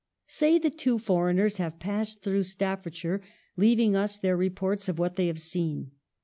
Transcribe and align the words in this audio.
Say 0.25 0.57
that 0.57 0.79
two 0.79 0.97
foreigners 0.97 1.57
have 1.57 1.77
passed 1.77 2.23
through 2.23 2.41
Staffordshire, 2.41 3.21
leaving 3.55 3.95
us 3.95 4.17
their 4.17 4.35
reports 4.35 4.89
of 4.89 4.97
what 4.97 5.15
they 5.15 5.27
have 5.27 5.39
seen. 5.39 5.91